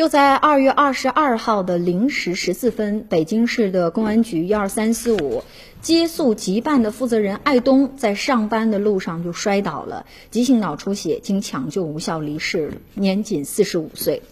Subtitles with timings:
[0.00, 5.44] 就在二月二十二号的零时十四分，北京市的公安局幺二三四五
[5.82, 14.22] 接诉急办的负责人艾东在上班的路上就摔倒了，急性脑出血，经抢救无效离世，年仅四十五岁。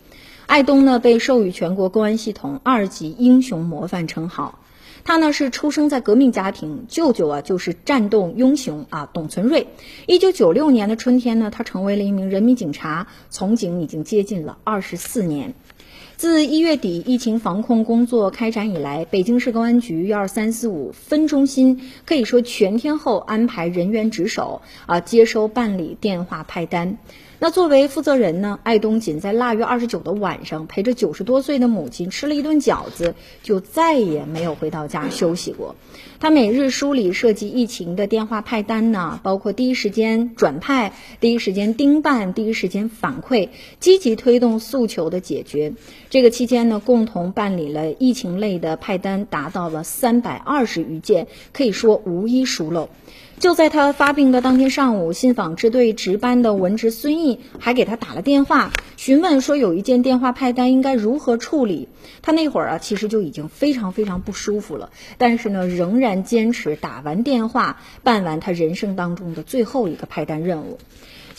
[0.46, 4.58] 艾东呢被授予全国公安系统二级英雄模范称号。
[5.08, 9.66] 他呢是出生在革命家庭，舅舅啊就是战斗英雄啊董存瑞。
[10.06, 15.54] 一九九六年的春天呢，他成为了一名人民警察，从警已经接近了二十四年。
[16.18, 26.98] 自一月底疫情防控工作开展以来，北京市公安局幺二三四五分中心可以说全天候安排人员值守啊，接收办理电话派单。
[27.40, 33.14] 那作为负责人呢，艾东仅在腊月二十九的晚上陪着九十多岁的母亲吃了一顿饺子，
[33.44, 35.76] 就再也没有回到家休息过。
[36.18, 45.74] 他每日梳理涉及疫情的电话派单呢，包括第一时间转派、第一时间盯办、第一时间反馈，积极推动诉求的解决。
[46.10, 52.88] 这个期间呢，共同办理了疫情类的派单达到了三百二十余件，可以说无一疏漏。
[53.38, 61.88] 就在他发病的当天上午，信访支队值班的文职孙毅还给他打了电话，询问说有一件电话派单应该如何处理。
[62.20, 70.78] 他那会儿啊，其实就已经非常非常不舒服了，但是呢，仍然坚持打完电话，办完他人生当中的最后一个派单任务。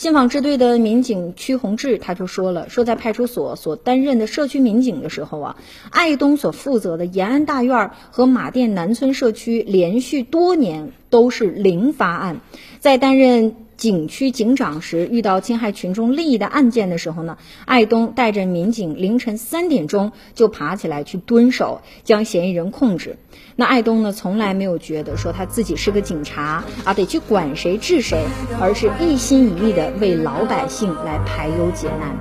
[0.00, 5.56] 信访支队的民警曲宏志他就说了，说在派出所所担任的社区民警的时候啊，
[5.90, 12.40] 艾东所负责的延安大院和马甸南村社区连续多年都是零发案，
[12.78, 13.56] 在担任。
[13.80, 23.16] 景区警长时遇到侵害群众利益的案件的时候呢，艾东带着民警凌晨三点钟就爬起来去蹲守，将嫌疑人控制。
[23.56, 28.22] 那艾东呢，从来没有觉得说他自己是个警察啊，得去管谁治谁，
[28.60, 32.14] 而是一心一意的为老百姓来排忧解难。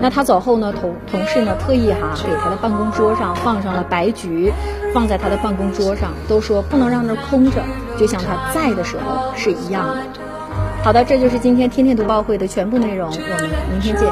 [0.00, 4.52] 那他走后呢，同同事呢特意哈给他的办公桌上放上了白菊，
[4.92, 7.62] 放在他的办公桌上，都说不能让那空着，
[7.96, 10.23] 就像他在的时候是一样的。
[10.84, 14.06] 好的，这就是今天天天读报会的全部内容，我们明天见。